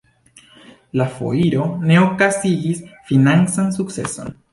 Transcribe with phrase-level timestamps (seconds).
[0.99, 4.33] La foiro ne okazigis financan sukceson.